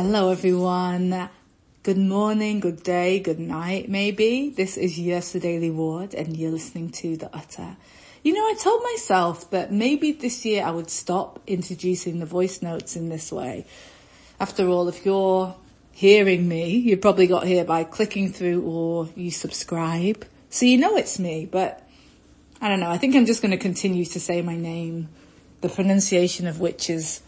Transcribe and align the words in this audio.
Hello 0.00 0.30
everyone. 0.30 1.28
Good 1.82 1.98
morning, 1.98 2.60
good 2.60 2.84
day, 2.84 3.18
good 3.18 3.40
night 3.40 3.88
maybe. 3.88 4.48
This 4.48 4.76
is 4.76 4.96
Yrsa 4.96 5.40
Daley-Ward 5.40 6.14
and 6.14 6.36
you're 6.36 6.52
listening 6.52 6.90
to 6.90 7.16
The 7.16 7.28
Utter. 7.34 7.76
You 8.22 8.32
know, 8.32 8.42
I 8.42 8.54
told 8.62 8.84
myself 8.84 9.50
that 9.50 9.72
maybe 9.72 10.12
this 10.12 10.44
year 10.46 10.62
I 10.64 10.70
would 10.70 10.88
stop 10.88 11.40
introducing 11.48 12.20
the 12.20 12.26
voice 12.26 12.62
notes 12.62 12.94
in 12.94 13.08
this 13.08 13.32
way. 13.32 13.66
After 14.38 14.68
all, 14.68 14.86
if 14.86 15.04
you're 15.04 15.56
hearing 15.90 16.46
me, 16.46 16.76
you 16.76 16.96
probably 16.96 17.26
got 17.26 17.44
here 17.44 17.64
by 17.64 17.82
clicking 17.82 18.32
through 18.32 18.62
or 18.62 19.08
you 19.16 19.32
subscribe. 19.32 20.24
So 20.48 20.64
you 20.64 20.78
know 20.78 20.96
it's 20.96 21.18
me, 21.18 21.48
but 21.50 21.84
I 22.60 22.68
don't 22.68 22.78
know. 22.78 22.90
I 22.90 22.98
think 22.98 23.16
I'm 23.16 23.26
just 23.26 23.42
going 23.42 23.50
to 23.50 23.58
continue 23.58 24.04
to 24.04 24.20
say 24.20 24.42
my 24.42 24.56
name, 24.56 25.08
the 25.60 25.68
pronunciation 25.68 26.46
of 26.46 26.60
which 26.60 26.88
is 26.88 27.20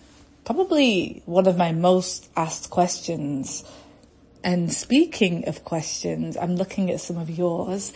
probably 0.50 1.22
one 1.26 1.46
of 1.46 1.56
my 1.56 1.70
most 1.70 2.28
asked 2.36 2.70
questions. 2.70 3.62
And 4.42 4.72
speaking 4.72 5.46
of 5.46 5.64
questions, 5.64 6.36
I'm 6.36 6.56
looking 6.56 6.90
at 6.90 6.98
some 6.98 7.18
of 7.18 7.30
yours 7.30 7.92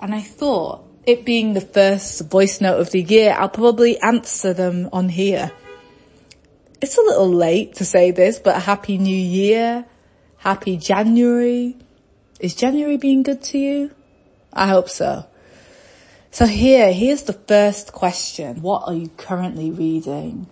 and 0.00 0.14
I 0.14 0.20
thought 0.20 0.84
it 1.04 1.24
being 1.24 1.52
the 1.52 1.60
first 1.60 2.20
voice 2.30 2.60
note 2.60 2.78
of 2.78 2.90
the 2.92 3.02
year, 3.02 3.34
I'll 3.36 3.48
probably 3.48 3.98
answer 3.98 4.52
them 4.52 4.88
on 4.92 5.08
here. 5.08 5.50
It's 6.80 6.96
a 6.96 7.00
little 7.00 7.28
late 7.28 7.74
to 7.76 7.84
say 7.84 8.12
this, 8.12 8.38
but 8.38 8.62
happy 8.62 8.98
new 8.98 9.10
year. 9.16 9.84
Happy 10.36 10.76
January. 10.76 11.74
Is 12.38 12.54
January 12.54 12.98
being 12.98 13.24
good 13.24 13.42
to 13.50 13.58
you? 13.58 13.90
I 14.52 14.68
hope 14.68 14.90
so. 14.90 15.26
So 16.30 16.46
here, 16.46 16.92
here's 16.92 17.24
the 17.24 17.32
first 17.32 17.92
question. 17.92 18.62
What 18.62 18.84
are 18.86 18.94
you 18.94 19.08
currently 19.16 19.72
reading? 19.72 20.46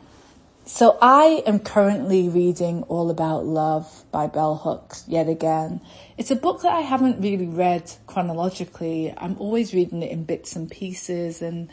So 0.66 0.96
I 1.02 1.42
am 1.44 1.58
currently 1.58 2.30
reading 2.30 2.84
All 2.84 3.10
About 3.10 3.44
Love 3.44 4.06
by 4.10 4.28
Bell 4.28 4.56
Hooks 4.56 5.04
yet 5.06 5.28
again. 5.28 5.82
It's 6.16 6.30
a 6.30 6.36
book 6.36 6.62
that 6.62 6.72
I 6.72 6.80
haven't 6.80 7.20
really 7.20 7.46
read 7.46 7.92
chronologically. 8.06 9.12
I'm 9.14 9.36
always 9.38 9.74
reading 9.74 10.02
it 10.02 10.10
in 10.10 10.24
bits 10.24 10.56
and 10.56 10.70
pieces 10.70 11.42
and 11.42 11.68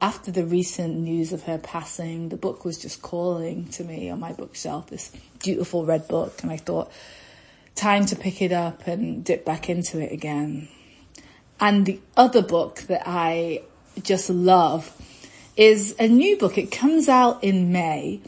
after 0.00 0.32
the 0.32 0.44
recent 0.44 0.96
news 0.96 1.32
of 1.32 1.44
her 1.44 1.56
passing, 1.56 2.30
the 2.30 2.36
book 2.36 2.64
was 2.64 2.78
just 2.78 3.00
calling 3.00 3.68
to 3.68 3.84
me 3.84 4.10
on 4.10 4.18
my 4.18 4.32
bookshelf, 4.32 4.88
this 4.88 5.12
beautiful 5.40 5.86
red 5.86 6.08
book 6.08 6.42
and 6.42 6.50
I 6.50 6.56
thought, 6.56 6.90
time 7.76 8.06
to 8.06 8.16
pick 8.16 8.42
it 8.42 8.50
up 8.50 8.88
and 8.88 9.24
dip 9.24 9.44
back 9.44 9.70
into 9.70 10.00
it 10.00 10.10
again. 10.10 10.66
And 11.60 11.86
the 11.86 12.00
other 12.16 12.42
book 12.42 12.80
that 12.88 13.02
I 13.06 13.62
just 14.02 14.30
love 14.30 14.92
is 15.56 15.94
a 15.98 16.08
new 16.08 16.36
book. 16.36 16.56
It 16.56 16.70
comes 16.70 17.08
out 17.08 17.42
in 17.44 17.72
May. 17.72 18.20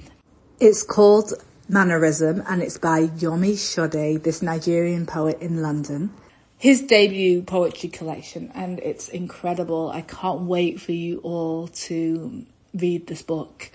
It's 0.60 0.82
called 0.82 1.32
Manorism 1.70 2.44
and 2.48 2.62
it's 2.62 2.78
by 2.78 3.06
Yomi 3.06 3.56
Sode, 3.56 4.22
this 4.22 4.42
Nigerian 4.42 5.06
poet 5.06 5.40
in 5.40 5.62
London. 5.62 6.12
His 6.58 6.82
debut 6.82 7.42
poetry 7.42 7.88
collection 7.88 8.52
and 8.54 8.78
it's 8.80 9.08
incredible. 9.08 9.90
I 9.90 10.02
can't 10.02 10.42
wait 10.42 10.80
for 10.80 10.92
you 10.92 11.18
all 11.18 11.68
to 11.68 12.44
read 12.74 13.06
this 13.06 13.22
book. 13.22 13.70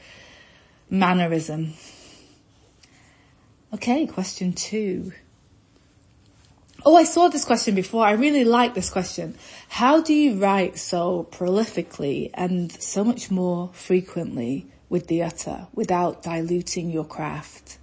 Manorism. 0.91 1.71
Okay, 3.73 4.07
question 4.07 4.53
two. 4.53 5.11
Oh, 6.85 6.95
I 6.95 7.03
saw 7.03 7.27
this 7.27 7.43
question 7.43 7.75
before. 7.75 8.05
I 8.05 8.11
really 8.11 8.45
like 8.45 8.73
this 8.73 8.89
question. 8.89 9.35
How 9.67 10.01
do 10.01 10.13
you 10.13 10.35
write 10.35 10.77
so 10.77 11.27
prolifically 11.29 12.29
and 12.33 12.71
so 12.71 13.03
much 13.03 13.29
more 13.29 13.69
frequently 13.73 14.65
with 14.87 15.07
the 15.07 15.23
utter 15.23 15.67
without 15.73 16.23
diluting 16.23 16.89
your 16.89 17.03
craft? 17.03 17.77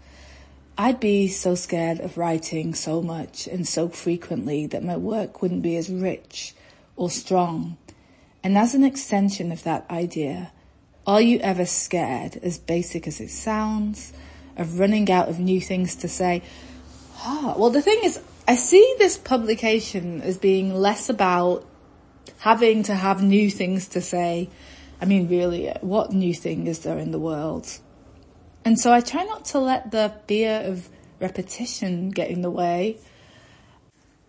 I'd 0.78 0.98
be 0.98 1.28
so 1.28 1.54
scared 1.54 2.00
of 2.00 2.16
writing 2.16 2.74
so 2.74 3.02
much 3.02 3.46
and 3.46 3.68
so 3.68 3.90
frequently 3.90 4.66
that 4.68 4.82
my 4.82 4.96
work 4.96 5.42
wouldn't 5.42 5.62
be 5.62 5.76
as 5.76 5.90
rich 5.90 6.54
or 6.96 7.10
strong. 7.10 7.76
And 8.42 8.56
as 8.56 8.74
an 8.74 8.82
extension 8.82 9.52
of 9.52 9.62
that 9.64 9.84
idea, 9.90 10.52
are 11.06 11.20
you 11.20 11.38
ever 11.40 11.66
scared, 11.66 12.38
as 12.42 12.58
basic 12.58 13.06
as 13.06 13.20
it 13.20 13.30
sounds, 13.30 14.14
of 14.56 14.78
running 14.78 15.10
out 15.10 15.28
of 15.28 15.38
new 15.38 15.60
things 15.60 15.96
to 15.96 16.08
say? 16.08 16.42
Ah, 17.18 17.54
well 17.58 17.70
the 17.70 17.82
thing 17.82 18.00
is, 18.02 18.20
I 18.48 18.54
see 18.54 18.94
this 18.98 19.16
publication 19.16 20.22
as 20.22 20.38
being 20.38 20.72
less 20.72 21.08
about 21.08 21.66
having 22.38 22.84
to 22.84 22.94
have 22.94 23.20
new 23.20 23.50
things 23.50 23.88
to 23.88 24.00
say. 24.00 24.48
I 25.00 25.04
mean, 25.04 25.28
really, 25.28 25.68
uh, 25.68 25.78
what 25.80 26.12
new 26.12 26.32
thing 26.32 26.68
is 26.68 26.80
there 26.80 26.98
in 26.98 27.10
the 27.10 27.18
world? 27.18 27.78
And 28.64 28.78
so 28.78 28.92
I 28.92 29.00
try 29.00 29.24
not 29.24 29.46
to 29.46 29.58
let 29.58 29.90
the 29.90 30.14
fear 30.28 30.60
of 30.64 30.88
repetition 31.18 32.10
get 32.10 32.30
in 32.30 32.42
the 32.42 32.50
way. 32.50 32.98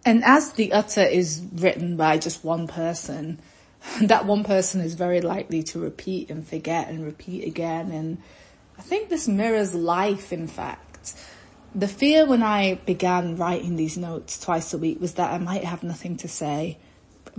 And 0.04 0.24
as 0.24 0.54
the 0.54 0.74
utter 0.74 1.04
is 1.04 1.44
written 1.54 1.96
by 1.96 2.18
just 2.18 2.44
one 2.44 2.68
person, 2.68 3.40
that 4.02 4.26
one 4.26 4.44
person 4.44 4.82
is 4.82 4.96
very 4.96 5.22
likely 5.22 5.62
to 5.64 5.80
repeat 5.80 6.32
and 6.32 6.48
forget 6.48 6.90
and 6.90 7.06
repeat 7.06 7.46
again. 7.46 7.92
And 7.92 8.18
I 8.80 8.82
think 8.82 9.10
this 9.10 9.28
mirrors 9.28 9.76
life, 9.76 10.34
in 10.34 10.48
fact 10.48 11.14
the 11.76 11.88
fear 11.88 12.26
when 12.26 12.44
I 12.44 12.76
began 12.86 13.38
writing 13.38 13.76
these 13.76 13.98
notes 13.98 14.40
twice 14.40 14.74
a 14.74 14.78
week 14.78 15.00
was 15.00 15.14
that 15.16 15.32
I 15.32 15.38
might 15.38 15.64
have 15.64 15.84
nothing 15.84 16.18
to 16.18 16.28
say. 16.28 16.78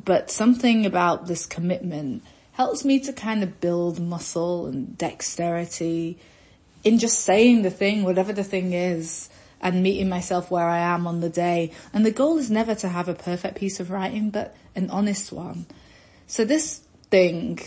But 0.05 0.31
something 0.31 0.87
about 0.87 1.27
this 1.27 1.47
commitment 1.47 2.23
helps 2.53 2.85
me 2.85 3.01
to 3.01 3.13
kind 3.13 3.43
of 3.43 3.61
build 3.61 4.01
muscle 4.01 4.67
and 4.67 4.97
dexterity 4.97 6.19
in 6.85 6.99
just 6.99 7.21
saying 7.21 7.63
the 7.63 7.71
thing, 7.71 8.05
whatever 8.05 8.33
the 8.33 8.45
thing 8.45 8.73
is, 8.73 9.29
and 9.61 9.83
meeting 9.83 10.09
myself 10.09 10.51
where 10.51 10.69
I 10.69 10.79
am 10.79 11.07
on 11.07 11.21
the 11.21 11.29
day. 11.29 11.73
And 11.93 12.07
the 12.07 12.11
goal 12.11 12.39
is 12.39 12.51
never 12.51 12.75
to 12.77 12.89
have 12.89 13.09
a 13.09 13.15
perfect 13.15 13.57
piece 13.57 13.81
of 13.81 13.91
writing, 13.91 14.31
but 14.31 14.57
an 14.77 14.91
honest 14.91 15.33
one. 15.33 15.67
So 16.27 16.45
this 16.45 16.83
thing 17.11 17.59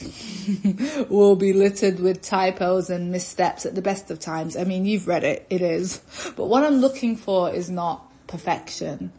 will 1.09 1.35
be 1.35 1.53
littered 1.53 1.99
with 1.99 2.21
typos 2.21 2.89
and 2.89 3.11
missteps 3.11 3.65
at 3.65 3.75
the 3.75 3.81
best 3.81 4.11
of 4.11 4.19
times. 4.19 4.55
I 4.55 4.63
mean, 4.63 4.85
you've 4.85 5.07
read 5.07 5.23
it, 5.23 5.45
it 5.49 5.61
is. 5.61 6.01
But 6.35 6.45
what 6.45 6.63
I'm 6.63 6.75
looking 6.75 7.15
for 7.15 7.51
is 7.51 7.69
not 7.69 8.11
perfection, 8.27 9.11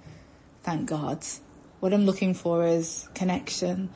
thank 0.62 0.88
God. 0.88 1.25
What 1.81 1.93
I'm 1.93 2.06
looking 2.06 2.34
for 2.34 2.65
is 2.65 3.09
connection. 3.15 3.91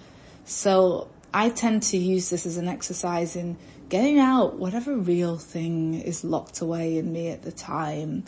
So 0.44 1.08
I 1.32 1.50
tend 1.50 1.84
to 1.84 1.96
use 1.96 2.30
this 2.30 2.46
as 2.46 2.56
an 2.56 2.68
exercise 2.68 3.36
in 3.36 3.56
getting 3.88 4.18
out 4.18 4.56
whatever 4.56 4.96
real 4.96 5.38
thing 5.38 5.94
is 5.94 6.24
locked 6.24 6.60
away 6.60 6.98
in 6.98 7.12
me 7.12 7.28
at 7.28 7.42
the 7.42 7.52
time 7.52 8.24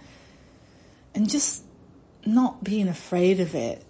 and 1.15 1.29
just 1.29 1.65
not 2.25 2.63
being 2.63 2.87
afraid 2.87 3.41
of 3.41 3.55
it 3.55 3.85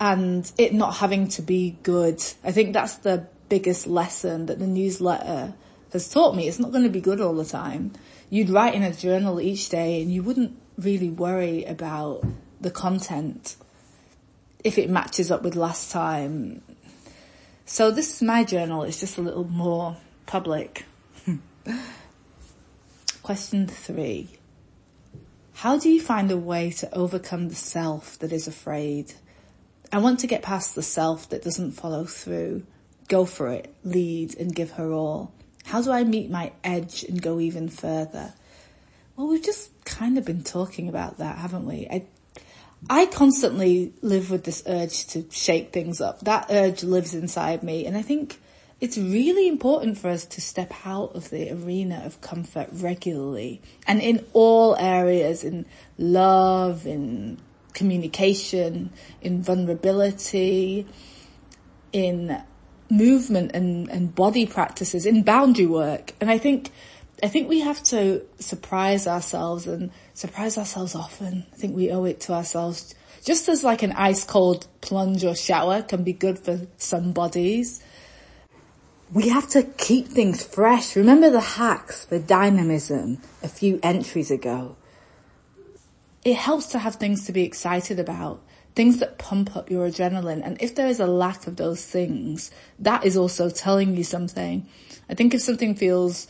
and 0.00 0.50
it 0.58 0.74
not 0.74 0.96
having 0.96 1.28
to 1.28 1.42
be 1.42 1.78
good. 1.82 2.22
I 2.44 2.52
think 2.52 2.72
that's 2.72 2.96
the 2.96 3.26
biggest 3.48 3.86
lesson 3.86 4.46
that 4.46 4.58
the 4.58 4.66
newsletter 4.66 5.54
has 5.92 6.08
taught 6.08 6.34
me. 6.34 6.48
It's 6.48 6.58
not 6.58 6.72
going 6.72 6.84
to 6.84 6.90
be 6.90 7.00
good 7.00 7.20
all 7.20 7.34
the 7.34 7.44
time. 7.44 7.92
You'd 8.28 8.50
write 8.50 8.74
in 8.74 8.82
a 8.82 8.92
journal 8.92 9.40
each 9.40 9.68
day 9.68 10.02
and 10.02 10.12
you 10.12 10.22
wouldn't 10.22 10.58
really 10.76 11.08
worry 11.08 11.64
about 11.64 12.24
the 12.60 12.70
content 12.70 13.56
if 14.64 14.78
it 14.78 14.90
matches 14.90 15.30
up 15.30 15.42
with 15.42 15.54
last 15.54 15.92
time. 15.92 16.62
So 17.64 17.90
this 17.90 18.16
is 18.16 18.22
my 18.22 18.44
journal. 18.44 18.82
It's 18.82 19.00
just 19.00 19.18
a 19.18 19.22
little 19.22 19.44
more 19.44 19.96
public. 20.26 20.84
Question 23.22 23.66
three. 23.66 24.28
How 25.54 25.78
do 25.78 25.88
you 25.88 26.00
find 26.00 26.30
a 26.30 26.36
way 26.36 26.70
to 26.72 26.94
overcome 26.94 27.48
the 27.48 27.54
self 27.54 28.18
that 28.18 28.32
is 28.32 28.46
afraid? 28.46 29.14
I 29.92 29.98
want 29.98 30.20
to 30.20 30.26
get 30.26 30.42
past 30.42 30.74
the 30.74 30.82
self 30.82 31.28
that 31.30 31.42
doesn't 31.42 31.72
follow 31.72 32.04
through. 32.04 32.64
Go 33.08 33.24
for 33.24 33.48
it, 33.48 33.72
lead 33.84 34.36
and 34.38 34.54
give 34.54 34.72
her 34.72 34.92
all. 34.92 35.32
How 35.64 35.82
do 35.82 35.92
I 35.92 36.04
meet 36.04 36.30
my 36.30 36.52
edge 36.64 37.04
and 37.04 37.20
go 37.20 37.40
even 37.40 37.68
further? 37.68 38.34
Well, 39.16 39.28
we've 39.28 39.44
just 39.44 39.70
kind 39.84 40.18
of 40.18 40.24
been 40.24 40.42
talking 40.42 40.88
about 40.88 41.18
that, 41.18 41.38
haven't 41.38 41.66
we? 41.66 41.86
I, 41.90 42.04
I 42.90 43.06
constantly 43.06 43.92
live 44.02 44.30
with 44.30 44.44
this 44.44 44.62
urge 44.66 45.06
to 45.08 45.24
shake 45.30 45.72
things 45.72 46.00
up. 46.00 46.20
That 46.20 46.46
urge 46.50 46.82
lives 46.82 47.14
inside 47.14 47.62
me 47.62 47.86
and 47.86 47.96
I 47.96 48.02
think 48.02 48.40
it's 48.78 48.98
really 48.98 49.48
important 49.48 49.96
for 49.96 50.08
us 50.08 50.26
to 50.26 50.40
step 50.40 50.72
out 50.84 51.14
of 51.14 51.30
the 51.30 51.50
arena 51.50 52.02
of 52.04 52.20
comfort 52.20 52.68
regularly 52.72 53.62
and 53.86 54.02
in 54.02 54.24
all 54.34 54.76
areas, 54.76 55.44
in 55.44 55.64
love, 55.96 56.86
in 56.86 57.38
communication, 57.76 58.90
in 59.20 59.42
vulnerability, 59.42 60.86
in 61.92 62.42
movement 62.90 63.52
and, 63.54 63.88
and 63.90 64.14
body 64.14 64.46
practices, 64.46 65.06
in 65.06 65.22
boundary 65.22 65.66
work. 65.66 66.12
And 66.20 66.30
I 66.30 66.38
think, 66.38 66.70
I 67.22 67.28
think 67.28 67.48
we 67.48 67.60
have 67.60 67.82
to 67.84 68.22
surprise 68.38 69.06
ourselves 69.06 69.66
and 69.66 69.90
surprise 70.14 70.58
ourselves 70.58 70.94
often. 70.94 71.46
I 71.52 71.56
think 71.56 71.76
we 71.76 71.90
owe 71.90 72.04
it 72.04 72.20
to 72.22 72.32
ourselves. 72.32 72.94
Just 73.24 73.48
as 73.48 73.62
like 73.62 73.82
an 73.82 73.92
ice 73.92 74.24
cold 74.24 74.66
plunge 74.80 75.24
or 75.24 75.34
shower 75.34 75.82
can 75.82 76.02
be 76.02 76.12
good 76.12 76.38
for 76.38 76.66
some 76.78 77.12
bodies, 77.12 77.82
we 79.12 79.28
have 79.28 79.48
to 79.50 79.62
keep 79.62 80.08
things 80.08 80.42
fresh. 80.42 80.96
Remember 80.96 81.30
the 81.30 81.40
hacks 81.40 82.06
for 82.06 82.18
dynamism 82.18 83.18
a 83.42 83.48
few 83.48 83.78
entries 83.82 84.30
ago. 84.30 84.76
It 86.26 86.34
helps 86.34 86.66
to 86.66 86.80
have 86.80 86.96
things 86.96 87.24
to 87.24 87.32
be 87.32 87.44
excited 87.44 88.00
about, 88.00 88.42
things 88.74 88.98
that 88.98 89.16
pump 89.16 89.54
up 89.54 89.70
your 89.70 89.88
adrenaline. 89.88 90.44
And 90.44 90.60
if 90.60 90.74
there 90.74 90.88
is 90.88 90.98
a 90.98 91.06
lack 91.06 91.46
of 91.46 91.54
those 91.54 91.84
things, 91.84 92.50
that 92.80 93.04
is 93.04 93.16
also 93.16 93.48
telling 93.48 93.96
you 93.96 94.02
something. 94.02 94.66
I 95.08 95.14
think 95.14 95.34
if 95.34 95.40
something 95.40 95.76
feels 95.76 96.26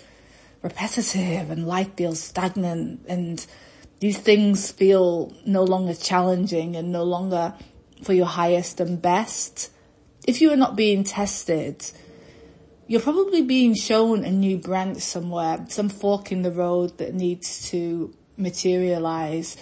repetitive 0.61 1.51
and 1.51 1.67
life 1.67 1.95
feels 1.97 2.21
stagnant 2.21 3.07
and 3.09 3.47
these 4.01 4.19
things 4.19 4.71
feel 4.71 5.33
no 5.47 5.65
longer 5.65 5.95
challenging 5.95 6.77
and 6.77 6.93
no 6.93 7.03
longer 7.03 7.55
for 8.03 8.13
your 8.13 8.27
highest 8.27 8.81
and 8.81 9.01
best, 9.01 9.71
if 10.27 10.43
you 10.43 10.53
are 10.53 10.57
not 10.57 10.77
being 10.77 11.05
tested, 11.05 11.91
you're 12.87 13.01
probably 13.01 13.41
being 13.41 13.75
shown 13.75 14.27
a 14.27 14.31
new 14.31 14.59
branch 14.59 14.99
somewhere, 14.99 15.65
some 15.71 15.89
fork 15.89 16.33
in 16.33 16.43
the 16.43 16.53
road 16.53 16.99
that 16.99 17.15
needs 17.15 17.71
to 17.71 18.15
materialize. 18.37 19.57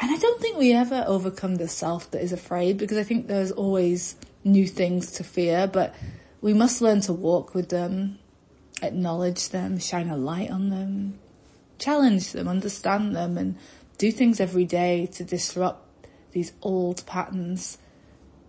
And 0.00 0.10
I 0.10 0.16
don't 0.16 0.40
think 0.40 0.56
we 0.56 0.72
ever 0.72 1.04
overcome 1.06 1.56
the 1.56 1.68
self 1.68 2.10
that 2.12 2.22
is 2.22 2.32
afraid 2.32 2.78
because 2.78 2.96
I 2.96 3.02
think 3.02 3.26
there's 3.26 3.52
always 3.52 4.16
new 4.42 4.66
things 4.66 5.12
to 5.12 5.24
fear, 5.24 5.66
but 5.66 5.94
we 6.40 6.54
must 6.54 6.80
learn 6.80 7.02
to 7.02 7.12
walk 7.12 7.54
with 7.54 7.68
them, 7.68 8.18
acknowledge 8.82 9.50
them, 9.50 9.78
shine 9.78 10.08
a 10.08 10.16
light 10.16 10.50
on 10.50 10.70
them, 10.70 11.18
challenge 11.78 12.32
them, 12.32 12.48
understand 12.48 13.14
them 13.14 13.36
and 13.36 13.56
do 13.98 14.10
things 14.10 14.40
every 14.40 14.64
day 14.64 15.04
to 15.12 15.22
disrupt 15.22 16.06
these 16.32 16.52
old 16.62 17.04
patterns. 17.04 17.76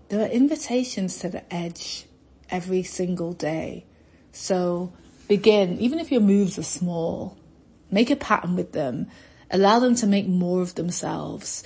There 0.08 0.22
are 0.22 0.32
invitations 0.32 1.20
to 1.20 1.30
the 1.30 1.54
edge 1.54 2.06
every 2.50 2.84
single 2.84 3.34
day. 3.34 3.86
So 4.32 4.94
begin, 5.28 5.80
even 5.80 6.00
if 6.00 6.14
your 6.14 6.22
moves 6.22 6.58
are 6.58 6.64
small, 6.64 7.38
make 7.90 8.10
a 8.10 8.16
pattern 8.16 8.56
with 8.56 8.72
them, 8.72 9.08
allow 9.52 9.80
them 9.80 9.96
to 9.96 10.08
make 10.08 10.28
more 10.28 10.62
of 10.62 10.76
themselves. 10.76 11.64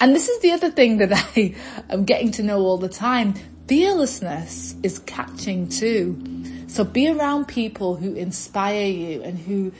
And 0.00 0.14
this 0.14 0.28
is 0.28 0.40
the 0.40 0.52
other 0.52 0.70
thing 0.70 0.98
that 0.98 1.12
I 1.36 1.54
am 1.88 2.04
getting 2.04 2.30
to 2.32 2.42
know 2.42 2.60
all 2.60 2.78
the 2.78 2.88
time. 2.88 3.34
Fearlessness 3.66 4.74
is 4.82 4.98
catching 5.00 5.68
too. 5.68 6.68
So 6.68 6.84
be 6.84 7.08
around 7.08 7.46
people 7.46 7.96
who 7.96 8.14
inspire 8.14 8.86
you 8.86 9.22
and 9.22 9.38
who 9.38 9.72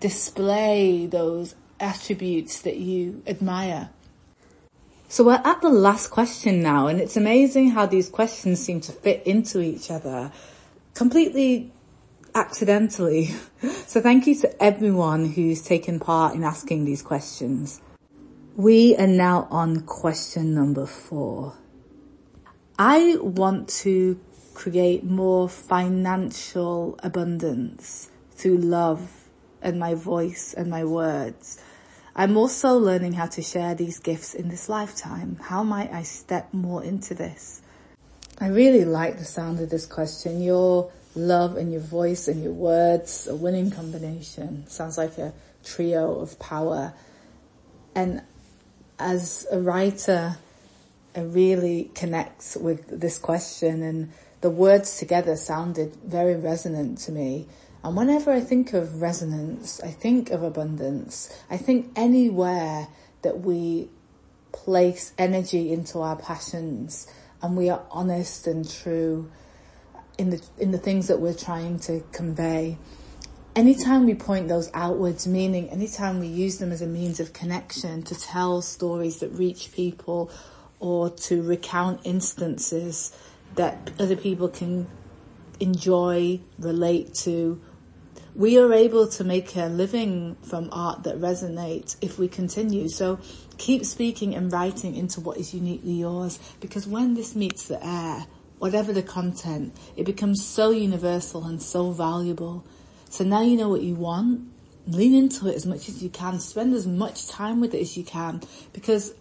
display 0.00 1.06
those 1.06 1.54
attributes 1.78 2.62
that 2.62 2.76
you 2.76 3.22
admire. 3.26 3.90
So 5.08 5.24
we're 5.24 5.34
at 5.44 5.60
the 5.60 5.68
last 5.68 6.08
question 6.08 6.62
now 6.62 6.88
and 6.88 7.00
it's 7.00 7.16
amazing 7.16 7.70
how 7.70 7.86
these 7.86 8.08
questions 8.08 8.60
seem 8.60 8.80
to 8.82 8.92
fit 8.92 9.26
into 9.26 9.60
each 9.60 9.90
other 9.90 10.32
completely 10.94 11.70
accidentally. 12.36 13.34
So 13.86 14.02
thank 14.02 14.26
you 14.26 14.34
to 14.40 14.62
everyone 14.62 15.24
who's 15.24 15.62
taken 15.62 16.00
part 16.00 16.34
in 16.34 16.42
asking 16.44 16.84
these 16.84 17.02
questions. 17.02 17.80
We 18.56 18.96
are 18.96 19.06
now 19.06 19.46
on 19.50 19.82
question 19.82 20.54
number 20.54 20.86
four. 20.86 21.54
I 22.78 23.16
want 23.16 23.68
to 23.84 24.20
create 24.54 25.04
more 25.04 25.48
financial 25.48 26.98
abundance 27.02 28.10
through 28.32 28.58
love 28.58 29.08
and 29.62 29.78
my 29.78 29.94
voice 29.94 30.52
and 30.52 30.68
my 30.68 30.84
words. 30.84 31.62
I'm 32.14 32.36
also 32.36 32.76
learning 32.76 33.12
how 33.14 33.26
to 33.26 33.42
share 33.42 33.74
these 33.74 33.98
gifts 34.00 34.34
in 34.34 34.48
this 34.48 34.68
lifetime. 34.68 35.38
How 35.40 35.62
might 35.62 35.92
I 35.92 36.02
step 36.02 36.52
more 36.52 36.82
into 36.82 37.14
this? 37.14 37.62
I 38.38 38.48
really 38.48 38.84
like 38.84 39.18
the 39.18 39.24
sound 39.24 39.60
of 39.60 39.70
this 39.70 39.86
question. 39.86 40.42
Your 40.42 40.92
love 41.16 41.56
and 41.56 41.72
your 41.72 41.80
voice 41.80 42.28
and 42.28 42.42
your 42.42 42.52
words, 42.52 43.26
a 43.26 43.34
winning 43.34 43.70
combination. 43.70 44.66
Sounds 44.68 44.98
like 44.98 45.18
a 45.18 45.32
trio 45.64 46.20
of 46.20 46.38
power. 46.38 46.92
And 47.94 48.22
as 48.98 49.46
a 49.50 49.58
writer, 49.58 50.36
I 51.14 51.20
really 51.20 51.90
connect 51.94 52.56
with 52.60 53.00
this 53.00 53.18
question 53.18 53.82
and 53.82 54.12
the 54.42 54.50
words 54.50 54.98
together 54.98 55.36
sounded 55.36 55.96
very 56.04 56.36
resonant 56.36 56.98
to 56.98 57.12
me. 57.12 57.48
And 57.82 57.96
whenever 57.96 58.30
I 58.30 58.40
think 58.40 58.74
of 58.74 59.00
resonance, 59.00 59.80
I 59.82 59.90
think 59.90 60.30
of 60.30 60.42
abundance. 60.42 61.34
I 61.50 61.56
think 61.56 61.90
anywhere 61.96 62.88
that 63.22 63.40
we 63.40 63.88
place 64.52 65.12
energy 65.18 65.72
into 65.72 66.00
our 66.00 66.16
passions 66.16 67.06
and 67.42 67.56
we 67.56 67.70
are 67.70 67.82
honest 67.90 68.46
and 68.46 68.68
true 68.68 69.30
in 70.18 70.30
the, 70.30 70.42
in 70.58 70.70
the 70.70 70.78
things 70.78 71.08
that 71.08 71.20
we're 71.20 71.34
trying 71.34 71.78
to 71.80 72.02
convey. 72.12 72.78
Anytime 73.54 74.04
we 74.06 74.14
point 74.14 74.48
those 74.48 74.70
outwards, 74.74 75.26
meaning 75.26 75.68
anytime 75.70 76.20
we 76.20 76.26
use 76.26 76.58
them 76.58 76.72
as 76.72 76.82
a 76.82 76.86
means 76.86 77.20
of 77.20 77.32
connection 77.32 78.02
to 78.02 78.14
tell 78.14 78.60
stories 78.60 79.20
that 79.20 79.30
reach 79.30 79.72
people 79.72 80.30
or 80.78 81.10
to 81.10 81.42
recount 81.42 82.00
instances 82.04 83.16
that 83.54 83.90
other 83.98 84.16
people 84.16 84.48
can 84.48 84.86
enjoy, 85.58 86.38
relate 86.58 87.14
to, 87.14 87.60
we 88.34 88.58
are 88.58 88.72
able 88.74 89.08
to 89.08 89.24
make 89.24 89.56
a 89.56 89.66
living 89.66 90.36
from 90.42 90.68
art 90.70 91.04
that 91.04 91.18
resonates 91.18 91.96
if 92.02 92.18
we 92.18 92.28
continue. 92.28 92.88
So 92.88 93.18
keep 93.56 93.86
speaking 93.86 94.34
and 94.34 94.52
writing 94.52 94.94
into 94.94 95.20
what 95.20 95.38
is 95.38 95.54
uniquely 95.54 95.92
yours 95.92 96.38
because 96.60 96.86
when 96.86 97.14
this 97.14 97.34
meets 97.34 97.68
the 97.68 97.84
air, 97.84 98.26
whatever 98.58 98.92
the 98.92 99.02
content, 99.02 99.76
it 99.96 100.04
becomes 100.04 100.44
so 100.44 100.70
universal 100.70 101.44
and 101.44 101.62
so 101.62 101.90
valuable. 101.90 102.64
So 103.10 103.24
now 103.24 103.42
you 103.42 103.56
know 103.56 103.68
what 103.68 103.82
you 103.82 103.94
want. 103.94 104.48
Lean 104.86 105.14
into 105.14 105.48
it 105.48 105.56
as 105.56 105.66
much 105.66 105.88
as 105.88 106.02
you 106.02 106.08
can. 106.08 106.38
Spend 106.38 106.74
as 106.74 106.86
much 106.86 107.28
time 107.28 107.60
with 107.60 107.74
it 107.74 107.80
as 107.80 107.96
you 107.96 108.04
can 108.04 108.40
because 108.72 109.14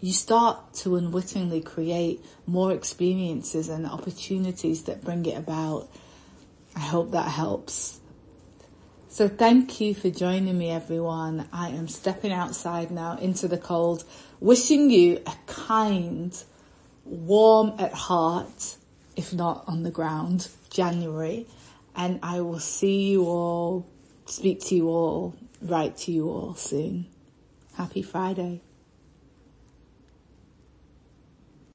you 0.00 0.12
start 0.12 0.74
to 0.74 0.96
unwittingly 0.96 1.60
create 1.60 2.24
more 2.46 2.72
experiences 2.72 3.68
and 3.68 3.86
opportunities 3.86 4.84
that 4.84 5.04
bring 5.04 5.26
it 5.26 5.36
about. 5.36 5.88
I 6.76 6.80
hope 6.80 7.12
that 7.12 7.28
helps. 7.28 8.00
So 9.08 9.26
thank 9.26 9.80
you 9.80 9.94
for 9.94 10.10
joining 10.10 10.56
me 10.56 10.70
everyone. 10.70 11.48
I 11.52 11.70
am 11.70 11.88
stepping 11.88 12.30
outside 12.30 12.90
now 12.90 13.16
into 13.18 13.48
the 13.48 13.58
cold, 13.58 14.04
wishing 14.38 14.90
you 14.90 15.20
a 15.26 15.32
kind, 15.46 16.32
warm 17.08 17.74
at 17.78 17.92
heart, 17.92 18.76
if 19.16 19.32
not 19.32 19.64
on 19.66 19.82
the 19.82 19.90
ground, 19.90 20.48
January. 20.70 21.46
And 21.96 22.20
I 22.22 22.40
will 22.40 22.60
see 22.60 23.10
you 23.10 23.24
all, 23.24 23.86
speak 24.26 24.60
to 24.66 24.74
you 24.74 24.88
all, 24.88 25.34
write 25.60 25.96
to 25.98 26.12
you 26.12 26.28
all 26.28 26.54
soon. 26.54 27.06
Happy 27.74 28.02
Friday. 28.02 28.60